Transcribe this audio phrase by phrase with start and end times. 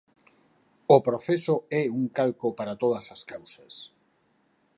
[0.95, 3.73] O proceso é un calco para todas as causas.